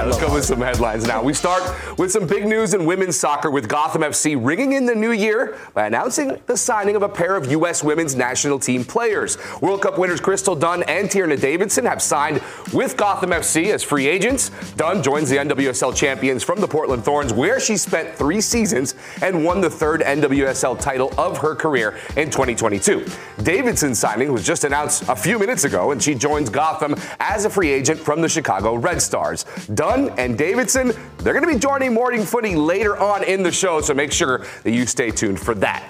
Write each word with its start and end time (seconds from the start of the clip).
Right, 0.00 0.06
let's 0.06 0.20
go 0.22 0.32
with 0.32 0.44
some 0.44 0.60
headlines 0.60 1.06
now. 1.06 1.22
We 1.22 1.34
start 1.34 1.62
with 1.98 2.10
some 2.10 2.26
big 2.26 2.46
news 2.46 2.72
in 2.72 2.86
women's 2.86 3.18
soccer 3.18 3.50
with 3.50 3.68
Gotham 3.68 4.02
FC 4.02 4.38
ringing 4.42 4.72
in 4.72 4.86
the 4.86 4.94
new 4.94 5.12
year 5.12 5.58
by 5.74 5.86
announcing 5.86 6.40
the 6.46 6.56
signing 6.56 6.96
of 6.96 7.02
a 7.02 7.08
pair 7.08 7.36
of 7.36 7.50
U.S. 7.50 7.84
women's 7.84 8.14
national 8.14 8.58
team 8.58 8.82
players. 8.84 9.36
World 9.60 9.82
Cup 9.82 9.98
winners 9.98 10.20
Crystal 10.20 10.56
Dunn 10.56 10.82
and 10.84 11.08
Tierna 11.08 11.38
Davidson 11.38 11.84
have 11.84 12.00
signed 12.00 12.42
with 12.72 12.96
Gotham 12.96 13.30
FC 13.30 13.72
as 13.74 13.82
free 13.82 14.06
agents. 14.06 14.50
Dunn 14.76 15.02
joins 15.02 15.28
the 15.28 15.36
NWSL 15.36 15.94
champions 15.94 16.42
from 16.42 16.60
the 16.60 16.68
Portland 16.68 17.04
Thorns, 17.04 17.34
where 17.34 17.60
she 17.60 17.76
spent 17.76 18.14
three 18.14 18.40
seasons 18.40 18.94
and 19.20 19.44
won 19.44 19.60
the 19.60 19.70
third 19.70 20.00
NWSL 20.00 20.80
title 20.80 21.12
of 21.18 21.36
her 21.38 21.54
career 21.54 21.98
in 22.16 22.30
2022. 22.30 23.06
Davidson's 23.42 23.98
signing 23.98 24.32
was 24.32 24.46
just 24.46 24.64
announced 24.64 25.08
a 25.08 25.16
few 25.16 25.38
minutes 25.38 25.64
ago, 25.64 25.90
and 25.90 26.02
she 26.02 26.14
joins 26.14 26.48
Gotham 26.48 26.94
as 27.18 27.44
a 27.44 27.50
free 27.50 27.70
agent 27.70 28.00
from 28.00 28.22
the 28.22 28.28
Chicago 28.28 28.76
Red 28.76 29.02
Stars. 29.02 29.44
Dunn 29.74 29.89
and 29.90 30.38
Davidson, 30.38 30.92
they're 31.18 31.32
going 31.32 31.44
to 31.44 31.52
be 31.52 31.58
joining 31.58 31.92
Morning 31.92 32.22
Footy 32.22 32.54
later 32.54 32.96
on 32.96 33.24
in 33.24 33.42
the 33.42 33.50
show, 33.50 33.80
so 33.80 33.92
make 33.92 34.12
sure 34.12 34.46
that 34.62 34.70
you 34.70 34.86
stay 34.86 35.10
tuned 35.10 35.40
for 35.40 35.54
that. 35.56 35.84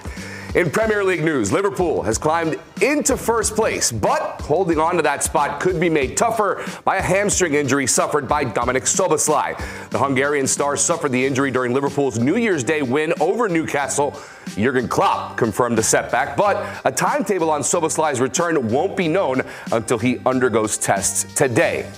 In 0.54 0.70
Premier 0.70 1.04
League 1.04 1.22
news, 1.22 1.52
Liverpool 1.52 2.02
has 2.02 2.18
climbed 2.18 2.58
into 2.80 3.16
first 3.16 3.54
place, 3.54 3.92
but 3.92 4.40
holding 4.40 4.78
on 4.80 4.96
to 4.96 5.02
that 5.02 5.22
spot 5.22 5.60
could 5.60 5.78
be 5.78 5.88
made 5.88 6.16
tougher 6.16 6.64
by 6.84 6.96
a 6.96 7.02
hamstring 7.02 7.54
injury 7.54 7.86
suffered 7.86 8.26
by 8.26 8.42
Dominic 8.42 8.84
Szoboszlai. 8.84 9.90
The 9.90 9.98
Hungarian 9.98 10.46
star 10.46 10.76
suffered 10.76 11.12
the 11.12 11.24
injury 11.24 11.50
during 11.50 11.72
Liverpool's 11.72 12.18
New 12.18 12.36
Year's 12.36 12.64
Day 12.64 12.82
win 12.82 13.12
over 13.20 13.48
Newcastle. 13.48 14.18
Jurgen 14.56 14.88
Klopp 14.88 15.36
confirmed 15.36 15.78
the 15.78 15.82
setback, 15.82 16.36
but 16.36 16.80
a 16.84 16.90
timetable 16.90 17.50
on 17.50 17.60
Szoboszlai's 17.60 18.20
return 18.20 18.68
won't 18.70 18.96
be 18.96 19.06
known 19.06 19.42
until 19.72 19.98
he 19.98 20.18
undergoes 20.24 20.78
tests 20.78 21.32
today. 21.34 21.88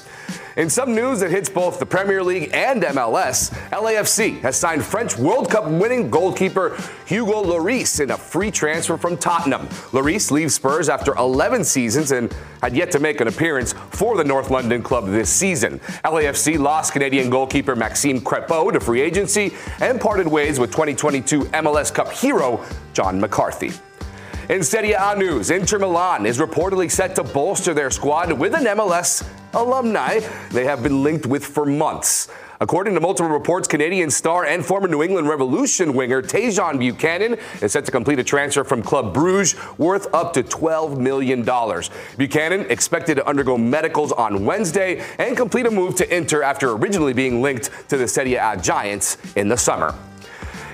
In 0.54 0.68
some 0.68 0.94
news 0.94 1.20
that 1.20 1.30
hits 1.30 1.48
both 1.48 1.78
the 1.78 1.86
Premier 1.86 2.22
League 2.22 2.50
and 2.52 2.82
MLS, 2.82 3.50
LAFC 3.70 4.38
has 4.40 4.54
signed 4.54 4.84
French 4.84 5.16
World 5.16 5.50
Cup 5.50 5.66
winning 5.66 6.10
goalkeeper 6.10 6.76
Hugo 7.06 7.42
Lloris 7.42 8.00
in 8.00 8.10
a 8.10 8.18
free 8.18 8.50
transfer 8.50 8.98
from 8.98 9.16
Tottenham. 9.16 9.66
Lloris 9.92 10.30
leaves 10.30 10.54
Spurs 10.54 10.90
after 10.90 11.14
11 11.14 11.64
seasons 11.64 12.12
and 12.12 12.34
had 12.60 12.76
yet 12.76 12.90
to 12.90 12.98
make 12.98 13.22
an 13.22 13.28
appearance 13.28 13.72
for 13.92 14.18
the 14.18 14.24
North 14.24 14.50
London 14.50 14.82
club 14.82 15.06
this 15.06 15.30
season. 15.30 15.78
LAFC 16.04 16.58
lost 16.58 16.92
Canadian 16.92 17.30
goalkeeper 17.30 17.74
Maxime 17.74 18.20
Crepeau 18.20 18.70
to 18.74 18.80
free 18.80 19.00
agency 19.00 19.54
and 19.80 19.98
parted 19.98 20.28
ways 20.28 20.58
with 20.58 20.70
2022 20.70 21.44
MLS 21.44 21.94
Cup 21.94 22.12
hero 22.12 22.62
John 22.92 23.18
McCarthy. 23.18 23.72
In 24.50 24.62
Serie 24.62 24.92
A 24.92 25.16
news, 25.16 25.50
Inter 25.50 25.78
Milan 25.78 26.26
is 26.26 26.38
reportedly 26.38 26.90
set 26.90 27.14
to 27.14 27.24
bolster 27.24 27.72
their 27.72 27.90
squad 27.90 28.30
with 28.32 28.54
an 28.54 28.64
MLS 28.64 29.26
alumni 29.54 30.20
they 30.50 30.64
have 30.64 30.82
been 30.82 31.02
linked 31.02 31.26
with 31.26 31.44
for 31.44 31.64
months. 31.64 32.28
According 32.62 32.94
to 32.94 33.00
multiple 33.00 33.32
reports, 33.32 33.66
Canadian 33.66 34.08
star 34.08 34.44
and 34.44 34.64
former 34.64 34.86
New 34.86 35.02
England 35.02 35.28
Revolution 35.28 35.94
winger 35.94 36.22
Tajon 36.22 36.78
Buchanan 36.78 37.36
is 37.60 37.72
set 37.72 37.84
to 37.86 37.90
complete 37.90 38.20
a 38.20 38.24
transfer 38.24 38.62
from 38.62 38.84
Club 38.84 39.12
Bruges 39.12 39.56
worth 39.78 40.06
up 40.14 40.32
to 40.34 40.44
$12 40.44 40.96
million. 40.96 41.42
Buchanan 42.16 42.70
expected 42.70 43.16
to 43.16 43.26
undergo 43.26 43.58
medicals 43.58 44.12
on 44.12 44.44
Wednesday 44.44 45.04
and 45.18 45.36
complete 45.36 45.66
a 45.66 45.72
move 45.72 45.96
to 45.96 46.16
Inter 46.16 46.44
after 46.44 46.70
originally 46.70 47.12
being 47.12 47.42
linked 47.42 47.68
to 47.88 47.96
the 47.96 48.06
Serie 48.06 48.36
A 48.36 48.56
Giants 48.56 49.16
in 49.34 49.48
the 49.48 49.56
summer. 49.56 49.92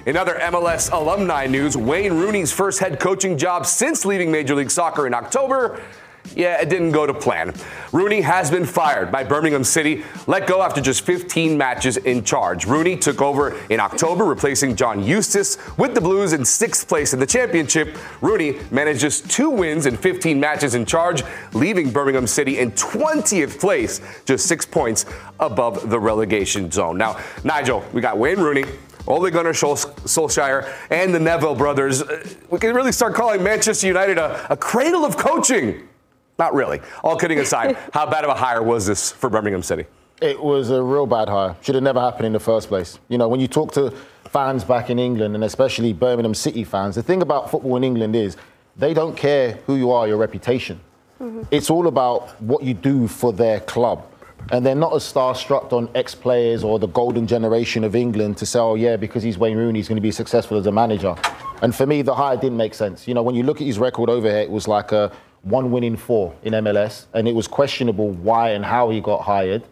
In 0.05 0.15
other 0.15 0.35
MLS 0.35 0.93
alumni 0.93 1.47
news, 1.47 1.75
Wayne 1.75 2.13
Rooney's 2.13 2.53
first 2.53 2.81
head 2.81 3.01
coaching 3.01 3.39
job 3.39 3.65
since 3.65 4.05
leaving 4.05 4.31
Major 4.31 4.55
League 4.55 4.71
Soccer 4.71 5.07
in 5.07 5.15
October. 5.15 5.81
Yeah, 6.35 6.61
it 6.61 6.69
didn't 6.69 6.93
go 6.93 7.07
to 7.07 7.15
plan. 7.15 7.55
Rooney 7.93 8.21
has 8.21 8.51
been 8.51 8.65
fired 8.65 9.11
by 9.11 9.25
Birmingham 9.25 9.65
City, 9.65 10.05
let 10.27 10.47
go 10.47 10.63
after 10.63 10.81
just 10.81 11.03
15 11.03 11.57
matches 11.57 11.97
in 11.97 12.25
charge. 12.25 12.67
Rooney 12.67 12.97
took 12.97 13.21
over 13.23 13.59
in 13.71 13.81
October, 13.81 14.25
replacing 14.25 14.77
John 14.77 15.03
Eustace 15.03 15.59
with 15.77 15.95
the 15.95 16.01
Blues 16.01 16.33
in 16.33 16.45
sixth 16.45 16.87
place 16.89 17.13
in 17.13 17.21
the 17.21 17.27
championship. 17.27 17.97
Rooney 18.21 18.59
managed 18.71 19.01
just 19.01 19.31
two 19.31 19.51
wins 19.51 19.87
in 19.87 19.97
15 19.97 20.39
matches 20.39 20.75
in 20.75 20.87
charge, 20.87 21.23
leaving 21.53 21.91
Birmingham 21.91 22.27
City 22.27 22.59
in 22.59 22.73
20th 22.73 23.59
place, 23.59 24.01
just 24.25 24.47
six 24.47 24.65
points 24.67 25.07
above 25.41 25.91
the 25.91 25.99
relegation 25.99 26.71
zone. 26.71 26.99
Now, 26.99 27.19
Nigel, 27.45 27.85
we 27.93 28.01
got 28.01 28.19
Wayne 28.19 28.39
Rooney, 28.39 28.65
Ole 29.09 29.31
Gunnar 29.31 29.53
Solskjaer 29.53 30.71
and 30.91 31.15
the 31.15 31.19
Neville 31.19 31.55
brothers. 31.55 32.03
Uh, 32.03 32.23
we 32.51 32.59
can 32.59 32.75
really 32.75 32.93
start 32.93 33.15
calling 33.15 33.43
Manchester 33.43 33.87
United 33.87 34.19
a, 34.19 34.53
a 34.53 34.57
cradle 34.57 35.05
of 35.05 35.17
coaching. 35.17 35.89
Not 36.39 36.55
really. 36.55 36.81
All 37.03 37.17
kidding 37.17 37.39
aside, 37.41 37.77
how 37.93 38.09
bad 38.09 38.25
of 38.25 38.31
a 38.31 38.35
hire 38.35 38.63
was 38.63 38.87
this 38.87 39.11
for 39.11 39.29
Birmingham 39.29 39.63
City? 39.63 39.87
It 40.23 40.41
was 40.41 40.71
a 40.71 40.83
real 40.83 41.07
bad 41.07 41.29
hire. 41.29 41.57
Should 41.63 41.75
have 41.75 41.85
never 41.85 42.01
happened 42.01 42.27
in 42.27 42.33
the 42.33 42.41
first 42.41 42.69
place. 42.69 42.99
You 43.09 43.19
know, 43.19 43.29
when 43.29 43.41
you 43.41 43.49
talk 43.49 43.73
to 43.73 43.93
fans 44.29 44.65
back 44.65 44.91
in 44.91 44.99
England, 44.99 45.35
and 45.35 45.45
especially 45.45 45.93
Birmingham 45.93 46.35
City 46.35 46.65
fans, 46.65 46.95
the 46.95 47.03
thing 47.03 47.23
about 47.23 47.51
football 47.51 47.77
in 47.77 47.85
England 47.85 48.15
is 48.17 48.37
they 48.77 48.95
don't 48.95 49.17
care 49.17 49.59
who 49.67 49.77
you 49.77 49.91
are, 49.91 50.07
your 50.07 50.17
reputation. 50.17 50.81
Mm-hmm. 51.21 51.43
It's 51.51 51.71
all 51.71 51.89
about 51.89 52.41
what 52.41 52.63
you 52.63 52.75
do 52.75 53.09
for 53.09 53.33
their 53.33 53.61
club. 53.61 54.05
And 54.51 54.65
they're 54.65 54.75
not 54.75 54.95
as 54.95 55.03
starstruck 55.03 55.73
on 55.73 55.91
ex 55.95 56.15
players 56.15 56.63
or 56.63 56.79
the 56.79 56.87
golden 56.87 57.27
generation 57.27 57.85
of 57.85 57.97
England 57.97 58.37
to 58.39 58.47
say, 58.47 58.59
oh, 58.59 58.77
yeah, 58.77 58.97
because 58.97 59.23
he's 59.23 59.37
Wayne 59.37 59.57
Rooney, 59.57 59.81
he's 59.81 59.89
going 59.89 59.97
to 59.97 60.03
be 60.03 60.13
successful 60.13 60.57
as 60.57 60.67
a 60.67 60.73
manager. 60.73 61.17
And 61.61 61.75
for 61.75 61.87
me, 61.87 62.03
the 62.03 62.15
hire 62.15 62.37
didn't 62.37 62.57
make 62.57 62.75
sense. 62.75 63.09
You 63.09 63.15
know, 63.15 63.23
when 63.23 63.35
you 63.35 63.43
look 63.43 63.61
at 63.61 63.67
his 63.67 63.79
record 63.79 64.09
over 64.09 64.29
here, 64.29 64.39
it 64.39 64.51
was 64.51 64.69
like 64.69 64.93
a 64.93 65.13
one 65.43 65.71
win 65.71 65.85
in 65.85 65.97
four 65.97 66.35
in 66.43 66.53
MLS, 66.55 67.07
and 67.15 67.29
it 67.29 67.35
was 67.35 67.49
questionable 67.49 68.11
why 68.11 68.51
and 68.51 68.65
how 68.65 68.91
he 68.91 69.01
got 69.01 69.23
hired. 69.23 69.65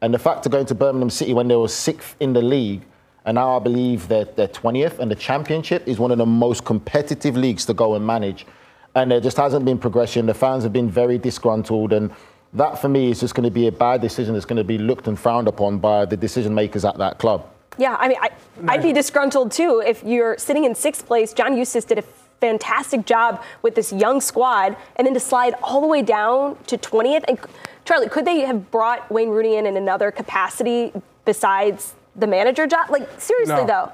And 0.00 0.12
the 0.12 0.18
fact 0.18 0.44
of 0.46 0.52
going 0.52 0.66
to 0.66 0.74
Birmingham 0.74 1.10
City 1.10 1.32
when 1.32 1.48
they 1.48 1.56
were 1.56 1.68
sixth 1.68 2.16
in 2.20 2.32
the 2.32 2.42
league, 2.42 2.82
and 3.24 3.36
now 3.36 3.56
I 3.56 3.58
believe 3.58 4.08
that 4.08 4.36
they're 4.36 4.48
20th, 4.48 4.98
and 4.98 5.10
the 5.10 5.14
championship 5.14 5.88
is 5.88 5.98
one 5.98 6.10
of 6.10 6.18
the 6.18 6.26
most 6.26 6.64
competitive 6.64 7.36
leagues 7.36 7.64
to 7.66 7.74
go 7.74 7.94
and 7.94 8.06
manage. 8.06 8.46
And 8.94 9.10
there 9.10 9.20
just 9.20 9.36
hasn't 9.36 9.64
been 9.64 9.78
progression. 9.78 10.26
The 10.26 10.34
fans 10.34 10.62
have 10.62 10.72
been 10.72 10.90
very 10.90 11.18
disgruntled, 11.18 11.92
and 11.92 12.10
that 12.52 12.78
for 12.78 12.88
me 12.88 13.10
is 13.10 13.20
just 13.20 13.34
going 13.34 13.44
to 13.44 13.50
be 13.50 13.66
a 13.66 13.72
bad 13.72 14.00
decision 14.00 14.34
that's 14.34 14.44
going 14.44 14.58
to 14.58 14.64
be 14.64 14.78
looked 14.78 15.08
and 15.08 15.18
frowned 15.18 15.48
upon 15.48 15.78
by 15.78 16.04
the 16.04 16.16
decision 16.16 16.54
makers 16.54 16.84
at 16.84 16.98
that 16.98 17.18
club. 17.18 17.48
Yeah, 17.78 17.96
I 17.98 18.08
mean, 18.08 18.18
I, 18.20 18.30
would 18.76 18.82
be 18.82 18.92
disgruntled 18.92 19.50
too 19.50 19.82
if 19.84 20.04
you're 20.04 20.38
sitting 20.38 20.64
in 20.64 20.74
sixth 20.74 21.06
place. 21.06 21.32
John 21.32 21.56
Eustace 21.56 21.84
did 21.84 21.98
a 21.98 22.04
fantastic 22.40 23.06
job 23.06 23.42
with 23.62 23.74
this 23.74 23.92
young 23.92 24.20
squad, 24.20 24.76
and 24.96 25.06
then 25.06 25.14
to 25.14 25.20
slide 25.20 25.54
all 25.62 25.80
the 25.80 25.86
way 25.86 26.02
down 26.02 26.56
to 26.66 26.76
20th. 26.76 27.24
And 27.28 27.38
Charlie, 27.84 28.08
could 28.08 28.24
they 28.24 28.40
have 28.40 28.70
brought 28.70 29.10
Wayne 29.10 29.30
Rooney 29.30 29.56
in 29.56 29.66
in 29.66 29.76
another 29.76 30.10
capacity 30.10 30.92
besides 31.24 31.94
the 32.16 32.26
manager 32.26 32.66
job? 32.66 32.90
Like 32.90 33.08
seriously 33.20 33.56
no. 33.56 33.66
though. 33.66 33.92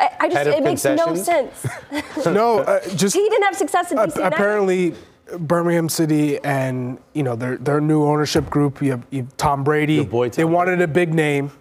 I, 0.00 0.28
just 0.28 0.46
it 0.46 0.62
makes 0.64 0.84
no 0.84 1.14
sense. 1.14 1.66
no, 2.26 2.58
uh, 2.60 2.80
just 2.94 3.14
he 3.14 3.22
didn't 3.28 3.44
have 3.44 3.56
success 3.56 3.92
in 3.92 3.98
DC. 3.98 4.26
apparently, 4.26 4.94
Birmingham 5.38 5.88
City 5.88 6.38
and 6.40 6.98
you 7.12 7.22
know 7.22 7.36
their 7.36 7.56
their 7.56 7.80
new 7.80 8.04
ownership 8.04 8.50
group. 8.50 8.82
You 8.82 8.92
have, 8.92 9.06
you 9.10 9.22
have 9.22 9.36
Tom 9.36 9.64
Brady. 9.64 10.04
Boy 10.04 10.28
Tom 10.28 10.36
they 10.36 10.44
wanted 10.44 10.80
a 10.80 10.88
big 10.88 11.14
name. 11.14 11.52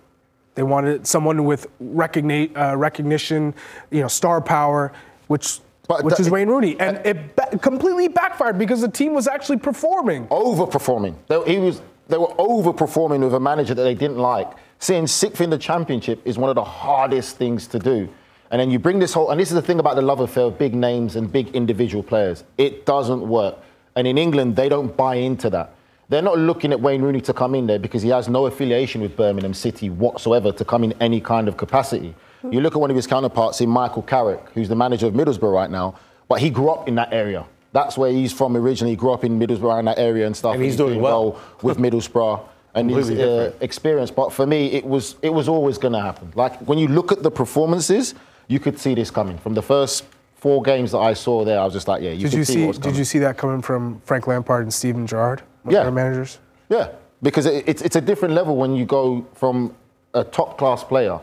They 0.56 0.64
wanted 0.64 1.08
someone 1.08 1.46
with 1.46 1.68
recogni- 1.82 2.56
uh, 2.56 2.78
recognition, 2.78 3.56
you 3.90 4.02
know, 4.02 4.08
star 4.08 4.40
power, 4.40 4.94
which 5.28 5.60
but 5.88 6.04
which 6.04 6.20
is 6.20 6.30
Wayne 6.30 6.48
Rooney, 6.48 6.80
and 6.80 6.98
it 7.06 7.36
ba- 7.36 7.58
completely 7.58 8.08
backfired 8.08 8.58
because 8.58 8.82
the 8.82 8.88
team 8.88 9.14
was 9.14 9.28
actually 9.28 9.58
performing. 9.58 10.28
Overperforming. 10.28 11.16
They, 11.28 11.54
he 11.54 11.60
was. 11.60 11.82
They 12.08 12.18
were 12.18 12.28
overperforming 12.28 13.22
with 13.24 13.34
a 13.34 13.40
manager 13.40 13.74
that 13.74 13.84
they 13.84 13.96
didn't 13.96 14.18
like. 14.18 14.52
Seeing 14.80 15.08
sixth 15.08 15.40
in 15.40 15.50
the 15.50 15.58
championship 15.58 16.22
is 16.26 16.38
one 16.38 16.50
of 16.50 16.56
the 16.56 16.64
hardest 16.64 17.38
things 17.38 17.66
to 17.68 17.80
do. 17.80 18.10
And 18.52 18.60
then 18.60 18.70
you 18.70 18.78
bring 18.78 19.00
this 19.00 19.14
whole, 19.14 19.32
and 19.32 19.40
this 19.40 19.50
is 19.50 19.56
the 19.56 19.62
thing 19.62 19.80
about 19.80 19.96
the 19.96 20.02
love 20.02 20.20
affair 20.20 20.44
of 20.44 20.60
big 20.60 20.76
names 20.76 21.16
and 21.16 21.32
big 21.32 21.48
individual 21.56 22.04
players. 22.04 22.44
It 22.58 22.86
doesn't 22.86 23.28
work. 23.28 23.56
And 23.96 24.06
in 24.06 24.18
England, 24.18 24.58
they 24.58 24.70
don't 24.70 24.96
buy 24.96 25.16
into 25.16 25.50
that. 25.52 25.74
They're 26.10 26.22
not 26.22 26.38
looking 26.38 26.72
at 26.72 26.80
Wayne 26.80 27.02
Rooney 27.02 27.22
to 27.22 27.34
come 27.34 27.56
in 27.56 27.66
there 27.66 27.80
because 27.80 28.02
he 28.04 28.10
has 28.10 28.28
no 28.28 28.46
affiliation 28.46 29.02
with 29.02 29.16
Birmingham 29.16 29.54
City 29.54 29.90
whatsoever 29.90 30.52
to 30.52 30.66
come 30.66 30.84
in 30.84 30.94
any 31.00 31.22
kind 31.22 31.48
of 31.48 31.58
capacity. 31.58 32.14
You 32.52 32.62
look 32.62 32.74
at 32.76 32.80
one 32.80 32.90
of 32.90 32.96
his 32.96 33.08
counterparts 33.08 33.62
in 33.62 33.70
Michael 33.70 34.02
Carrick, 34.02 34.42
who's 34.54 34.70
the 34.70 34.76
manager 34.76 35.08
of 35.08 35.14
Middlesbrough 35.14 35.54
right 35.54 35.70
now, 35.70 35.96
but 36.28 36.40
he 36.40 36.50
grew 36.50 36.70
up 36.70 36.88
in 36.88 36.96
that 36.96 37.14
area. 37.14 37.46
That's 37.72 37.98
where 37.98 38.12
he's 38.12 38.32
from 38.32 38.56
originally. 38.56 38.92
He 38.92 38.96
grew 38.96 39.12
up 39.12 39.24
in 39.24 39.40
Middlesbrough 39.40 39.80
in 39.80 39.86
that 39.86 39.98
area 39.98 40.28
and 40.28 40.36
stuff. 40.36 40.56
And 40.56 40.64
he's, 40.64 40.80
and 40.80 40.90
he's 40.90 40.94
doing, 40.96 41.02
well. 41.02 41.32
well 41.32 41.42
with 41.62 41.78
Middlesbrough 41.78 42.46
and 42.76 42.90
his 42.90 43.10
uh, 43.10 43.54
experience. 43.62 44.12
But 44.12 44.32
for 44.32 44.46
me, 44.46 44.68
it 44.68 44.86
was 44.86 45.16
it 45.22 45.30
was 45.30 45.48
always 45.48 45.78
going 45.78 45.94
to 45.94 46.02
happen. 46.02 46.32
Like 46.36 46.60
when 46.62 46.78
you 46.78 46.88
look 46.88 47.12
at 47.12 47.24
the 47.24 47.32
performances, 47.32 48.16
you 48.48 48.60
could 48.60 48.80
see 48.80 48.94
this 48.94 49.10
coming 49.10 49.38
from 49.38 49.54
the 49.54 49.62
first 49.62 50.06
four 50.36 50.62
games 50.62 50.92
that 50.92 51.00
I 51.00 51.14
saw 51.14 51.44
there. 51.46 51.60
I 51.60 51.66
was 51.66 51.74
just 51.74 51.88
like, 51.88 52.02
yeah, 52.02 52.12
you 52.12 52.28
did 52.28 52.34
you 52.34 52.46
see? 52.46 52.72
did 52.72 52.96
you 52.96 53.06
see 53.06 53.20
that 53.20 53.38
coming 53.38 53.62
from 53.62 54.02
Frank 54.02 54.28
Lampard 54.28 54.64
and 54.64 54.74
Steven 54.74 55.08
Gerrard? 55.08 55.42
Yeah, 55.68 55.90
managers. 55.90 56.40
Yeah, 56.70 56.90
because 57.22 57.46
it, 57.46 57.64
it's 57.68 57.82
it's 57.82 57.96
a 57.96 58.02
different 58.02 58.34
level 58.34 58.56
when 58.56 58.76
you 58.76 58.86
go 58.86 59.26
from 59.34 59.76
a 60.14 60.24
top 60.24 60.58
class 60.58 60.84
player 60.84 61.20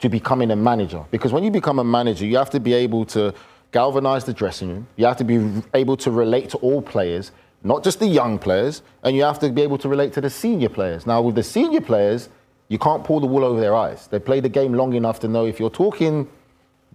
to 0.00 0.08
becoming 0.08 0.50
a 0.50 0.56
manager. 0.56 1.04
Because 1.10 1.32
when 1.32 1.44
you 1.44 1.50
become 1.50 1.78
a 1.78 1.84
manager, 1.84 2.24
you 2.24 2.36
have 2.36 2.50
to 2.50 2.60
be 2.60 2.72
able 2.72 3.04
to 3.06 3.34
galvanize 3.72 4.24
the 4.24 4.32
dressing 4.32 4.68
room. 4.68 4.86
You 4.96 5.06
have 5.06 5.16
to 5.18 5.24
be 5.24 5.62
able 5.74 5.96
to 5.98 6.10
relate 6.10 6.50
to 6.50 6.58
all 6.58 6.80
players, 6.80 7.32
not 7.62 7.84
just 7.84 7.98
the 7.98 8.06
young 8.06 8.38
players, 8.38 8.82
and 9.02 9.16
you 9.16 9.24
have 9.24 9.38
to 9.40 9.50
be 9.50 9.62
able 9.62 9.78
to 9.78 9.88
relate 9.88 10.12
to 10.14 10.20
the 10.20 10.30
senior 10.30 10.68
players. 10.68 11.06
Now, 11.06 11.20
with 11.20 11.34
the 11.34 11.42
senior 11.42 11.80
players, 11.80 12.28
you 12.68 12.78
can't 12.78 13.02
pull 13.02 13.20
the 13.20 13.26
wool 13.26 13.44
over 13.44 13.60
their 13.60 13.74
eyes. 13.74 14.06
They 14.06 14.18
play 14.18 14.40
the 14.40 14.48
game 14.48 14.74
long 14.74 14.92
enough 14.92 15.20
to 15.20 15.28
know 15.28 15.46
if 15.46 15.58
you're 15.58 15.70
talking 15.70 16.28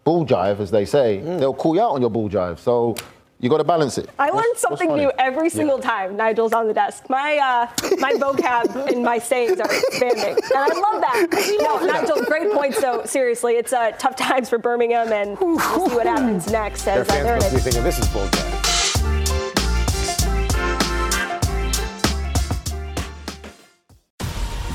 bull 0.03 0.25
jive, 0.25 0.59
as 0.59 0.71
they 0.71 0.85
say, 0.85 1.21
mm. 1.23 1.39
they'll 1.39 1.53
call 1.53 1.75
you 1.75 1.81
out 1.81 1.91
on 1.91 2.01
your 2.01 2.09
bull 2.09 2.29
jive. 2.29 2.59
So 2.59 2.95
you 3.43 3.49
got 3.49 3.57
to 3.57 3.65
balance 3.65 3.97
it. 3.97 4.09
I 4.17 4.29
learn 4.29 4.55
something 4.55 4.95
new 4.95 5.11
every 5.19 5.49
single 5.49 5.77
yeah. 5.79 5.89
time 5.89 6.15
Nigel's 6.15 6.53
on 6.53 6.65
the 6.65 6.73
desk. 6.73 7.09
My 7.09 7.37
uh, 7.37 7.67
my 7.97 8.13
vocab 8.13 8.73
and 8.89 9.03
my 9.03 9.19
sayings 9.19 9.59
are 9.59 9.69
expanding, 9.69 10.41
and 10.41 10.55
I 10.55 10.67
love 10.67 11.01
that. 11.01 11.57
No, 11.59 11.85
Nigel, 11.85 12.23
great 12.23 12.53
point. 12.53 12.73
So 12.73 13.03
seriously, 13.03 13.55
it's 13.55 13.73
uh, 13.73 13.91
tough 13.99 14.15
times 14.15 14.47
for 14.47 14.57
Birmingham, 14.57 15.11
and 15.11 15.37
we'll 15.41 15.59
see 15.59 15.93
what 15.93 16.05
happens 16.05 16.49
next. 16.49 16.87
As, 16.87 17.05
Their 17.05 17.25
fans 17.25 17.43
must 17.43 17.55
be 17.55 17.59
thinking 17.59 17.83
this 17.83 17.99
is 17.99 18.07
bullshit. 18.07 18.33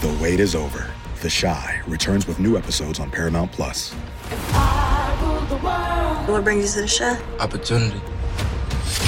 The 0.03 0.19
wait 0.23 0.41
is 0.41 0.55
over. 0.55 0.91
The 1.23 1.31
Chi 1.31 1.81
returns 1.87 2.27
with 2.27 2.39
new 2.39 2.59
episodes 2.59 3.01
on 3.01 3.11
Paramount 3.11 3.51
Plus. 3.51 3.95
What 6.29 6.45
brings 6.45 6.77
you 6.77 6.83
to 6.83 6.87
the 6.87 6.99
Chi? 6.99 7.43
Opportunity. 7.43 7.99